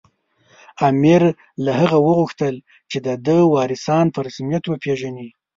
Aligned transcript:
امیر 0.89 1.23
له 1.65 1.71
هغه 1.79 1.97
وغوښتل 2.07 2.55
چې 2.89 2.97
د 3.05 3.07
ده 3.25 3.37
وارثان 3.55 4.05
په 4.15 4.19
رسمیت 4.27 4.63
وپېژني. 4.67 5.27